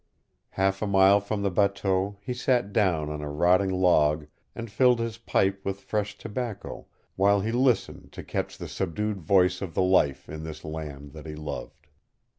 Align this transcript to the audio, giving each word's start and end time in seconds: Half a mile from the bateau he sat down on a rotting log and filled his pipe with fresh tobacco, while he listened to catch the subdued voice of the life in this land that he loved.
Half 0.49 0.81
a 0.81 0.87
mile 0.87 1.19
from 1.19 1.43
the 1.43 1.51
bateau 1.51 2.17
he 2.23 2.33
sat 2.33 2.73
down 2.73 3.07
on 3.11 3.21
a 3.21 3.29
rotting 3.29 3.69
log 3.69 4.25
and 4.55 4.71
filled 4.71 4.97
his 4.99 5.19
pipe 5.19 5.63
with 5.63 5.83
fresh 5.83 6.17
tobacco, 6.17 6.87
while 7.17 7.41
he 7.41 7.51
listened 7.51 8.11
to 8.13 8.23
catch 8.23 8.57
the 8.57 8.67
subdued 8.67 9.21
voice 9.21 9.61
of 9.61 9.75
the 9.75 9.83
life 9.83 10.27
in 10.27 10.43
this 10.43 10.65
land 10.65 11.11
that 11.11 11.27
he 11.27 11.35
loved. 11.35 11.85